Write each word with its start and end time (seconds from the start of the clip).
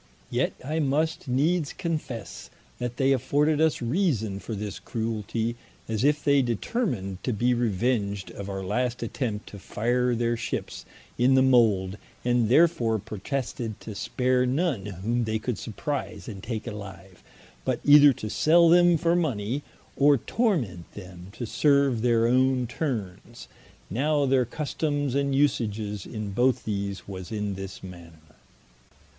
Yet 0.31 0.53
I 0.65 0.79
must 0.79 1.27
needs 1.27 1.73
confesse, 1.73 2.49
that 2.79 2.97
they 2.97 3.11
afforded 3.11 3.61
us 3.61 3.83
reason 3.83 4.39
for 4.39 4.55
this 4.55 4.79
cruelty, 4.79 5.55
as 5.87 6.03
if 6.03 6.23
they 6.23 6.41
determined 6.41 7.23
to 7.23 7.31
be 7.31 7.53
revenged 7.53 8.31
of 8.31 8.49
our 8.49 8.63
last 8.63 9.03
attempt 9.03 9.47
to 9.49 9.59
fire 9.59 10.15
their 10.15 10.35
ships 10.35 10.85
in 11.19 11.35
the 11.35 11.43
Mould, 11.43 11.99
and 12.25 12.49
therefore 12.49 12.97
protested 12.97 13.79
to 13.81 13.93
spare 13.93 14.43
none 14.47 14.87
whom 14.87 15.25
they 15.25 15.37
could 15.37 15.59
surprise 15.59 16.27
and 16.27 16.41
take 16.41 16.65
alive; 16.65 17.23
but 17.63 17.79
either 17.85 18.11
to 18.11 18.27
sell 18.27 18.69
them 18.69 18.97
for 18.97 19.15
money, 19.15 19.61
or 19.95 20.17
torment 20.17 20.91
them 20.93 21.27
to 21.33 21.45
serve 21.45 22.01
their 22.01 22.25
owne 22.25 22.65
turnes. 22.65 23.47
Now 23.87 24.25
their 24.25 24.45
customes 24.45 25.13
and 25.13 25.35
usages 25.35 26.07
in 26.07 26.31
both 26.31 26.63
these 26.65 27.07
was 27.07 27.31
in 27.31 27.53
this 27.53 27.83
manner. 27.83 28.13